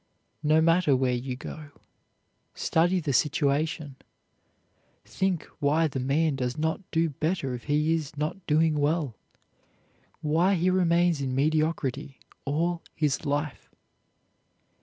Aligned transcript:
No 0.41 0.61
matter 0.61 0.95
where 0.95 1.13
you 1.13 1.35
go, 1.35 1.69
study 2.55 2.99
the 2.99 3.13
situation. 3.13 3.97
Think 5.05 5.43
why 5.59 5.87
the 5.87 5.99
man 5.99 6.35
does 6.35 6.57
not 6.57 6.81
do 6.89 7.11
better 7.11 7.53
if 7.53 7.65
he 7.65 7.93
is 7.93 8.17
not 8.17 8.47
doing 8.47 8.73
well, 8.79 9.15
why 10.21 10.55
he 10.55 10.71
remains 10.71 11.21
in 11.21 11.35
mediocrity 11.35 12.17
all 12.45 12.81
his 12.95 13.27
life. 13.27 13.69